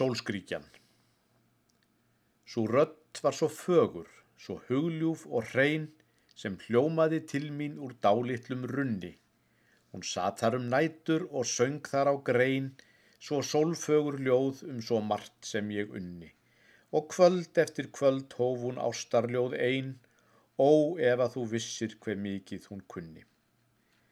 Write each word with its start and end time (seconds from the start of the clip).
Sólskríkjan 0.00 0.62
Sú 2.50 2.62
rödd 2.72 3.18
var 3.24 3.34
svo 3.36 3.48
fögur, 3.52 4.06
svo 4.42 4.54
hugljúf 4.68 5.26
og 5.28 5.50
hrein 5.50 5.82
sem 6.42 6.54
hljómaði 6.62 7.18
til 7.32 7.50
mín 7.58 7.74
úr 7.84 7.92
dálitlum 8.06 8.62
runni. 8.70 9.10
Hún 9.92 10.06
satt 10.12 10.40
þar 10.40 10.56
um 10.60 10.70
nætur 10.74 11.26
og 11.28 11.44
söng 11.50 11.82
þar 11.92 12.12
á 12.12 12.14
grein, 12.30 12.70
svo 13.26 13.42
sólfögur 13.50 14.16
ljóð 14.24 14.62
um 14.70 14.80
svo 14.88 15.02
margt 15.10 15.50
sem 15.52 15.68
ég 15.76 15.92
unni. 16.00 16.32
Og 16.96 17.10
kvöld 17.12 17.60
eftir 17.64 17.92
kvöld 17.98 18.38
hóf 18.40 18.64
hún 18.64 18.80
ástarljóð 18.88 19.58
ein, 19.68 19.92
ó 20.56 20.96
ef 21.12 21.26
að 21.26 21.36
þú 21.36 21.44
vissir 21.52 21.98
hver 22.00 22.24
mikið 22.28 22.72
hún 22.72 22.86
kunni. 22.94 23.26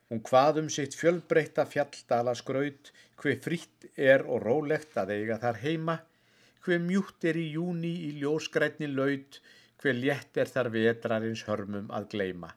Hún 0.09 0.23
hvað 0.25 0.59
um 0.63 0.69
sitt 0.73 0.95
fjölbreytta 0.97 1.67
fjalldala 1.69 2.33
skraut, 2.39 2.93
hver 3.21 3.41
fritt 3.45 3.89
er 4.11 4.23
og 4.25 4.41
rólegt 4.47 4.97
að 4.97 5.13
eiga 5.19 5.37
þar 5.43 5.59
heima, 5.65 5.97
hver 6.65 6.81
mjútt 6.85 7.27
er 7.29 7.37
í 7.37 7.45
júni 7.57 7.91
í 8.07 8.09
ljósgrætni 8.23 8.89
laut, 8.89 9.41
hver 9.83 9.99
létt 9.99 10.41
er 10.41 10.49
þar 10.55 10.71
vetrarins 10.73 11.45
hörmum 11.51 11.93
að 11.99 12.09
gleima, 12.15 12.55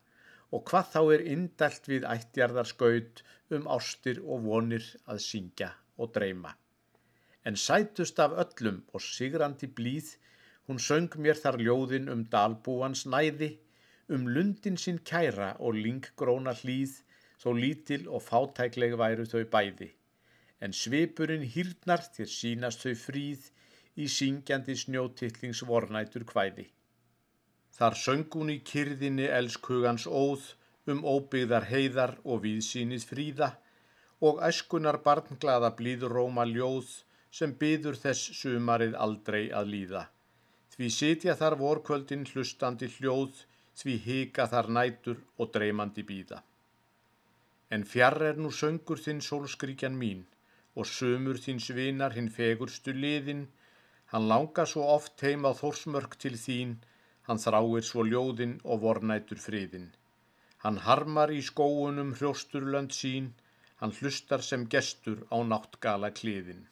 og 0.55 0.63
hvað 0.71 0.87
þá 0.93 1.01
er 1.17 1.25
indalt 1.35 1.91
við 1.91 2.07
ættjarðarskaut 2.13 3.21
um 3.57 3.67
ástir 3.75 4.23
og 4.23 4.47
vonir 4.47 4.87
að 5.11 5.21
syngja 5.27 5.69
og 5.99 6.15
dreyma. 6.15 6.55
En 7.43 7.59
sætust 7.59 8.19
af 8.23 8.39
öllum 8.45 8.81
og 8.95 9.03
sigrandi 9.03 9.67
blíð, 9.67 10.15
hún 10.69 10.79
söng 10.79 11.19
mér 11.19 11.39
þar 11.43 11.59
ljóðin 11.59 12.11
um 12.15 12.23
dalbúans 12.31 13.03
næði, 13.11 13.57
um 14.07 14.27
lundin 14.27 14.79
sinn 14.79 15.03
kæra 15.03 15.57
og 15.59 15.75
linggróna 15.75 16.55
hlýð, 16.63 17.01
þó 17.41 17.49
lítil 17.57 18.03
og 18.07 18.21
fátækleg 18.27 18.93
væru 19.01 19.25
þau 19.31 19.43
bæði, 19.55 19.89
en 20.61 20.75
svipurinn 20.81 21.47
hýrnar 21.55 22.05
til 22.15 22.29
sínast 22.29 22.85
þau 22.85 22.93
fríð 23.05 23.49
í 23.97 24.07
syngjandi 24.15 24.77
snjótillings 24.83 25.63
vornætur 25.69 26.25
hvæði. 26.31 26.67
Þar 27.77 27.97
söng 28.03 28.27
hún 28.35 28.51
í 28.53 28.59
kyrðinni 28.71 29.27
elskugans 29.39 30.05
óð 30.07 30.51
um 30.91 31.03
óbyggðar 31.15 31.67
heiðar 31.71 32.17
og 32.23 32.43
viðsýnið 32.45 33.05
fríða 33.09 33.49
og 34.27 34.41
æskunar 34.47 34.99
barnglaða 35.05 35.71
blíður 35.79 36.15
róma 36.17 36.45
ljóð 36.45 36.91
sem 37.39 37.53
byður 37.61 37.97
þess 38.03 38.35
sumarið 38.41 38.97
aldrei 39.05 39.43
að 39.59 39.71
líða. 39.73 40.03
Því 40.71 40.89
sitja 40.97 41.35
þar 41.39 41.57
vorkvöldin 41.61 42.27
hlustandi 42.31 42.89
hljóð, 42.97 43.33
því 43.79 43.97
hika 44.05 44.47
þar 44.51 44.69
nætur 44.77 45.19
og 45.37 45.51
dreymandi 45.55 46.03
býða. 46.07 46.41
En 47.75 47.83
fjarr 47.91 48.23
er 48.29 48.39
nú 48.43 48.49
söngur 48.59 48.99
þinn 49.05 49.21
sólskríkjan 49.27 49.97
mín 50.01 50.23
og 50.75 50.87
sömur 50.91 51.39
þín 51.45 51.59
svinar 51.65 52.15
hinn 52.17 52.29
fegurstu 52.37 52.93
liðin. 53.03 53.45
Hann 54.11 54.27
langar 54.31 54.67
svo 54.71 54.83
oft 54.95 55.23
heim 55.25 55.47
á 55.47 55.51
þórsmörk 55.61 56.17
til 56.23 56.35
þín, 56.45 56.73
hann 57.27 57.39
þráir 57.45 57.85
svo 57.89 58.03
ljóðin 58.07 58.57
og 58.63 58.83
vornætur 58.85 59.39
friðin. 59.45 59.87
Hann 60.63 60.81
harmar 60.87 61.31
í 61.31 61.39
skóunum 61.51 62.11
hrjósturlönd 62.17 62.91
sín, 62.97 63.31
hann 63.79 63.95
hlustar 63.99 64.43
sem 64.45 64.67
gestur 64.75 65.23
á 65.33 65.37
náttgala 65.53 66.11
kliðin. 66.19 66.67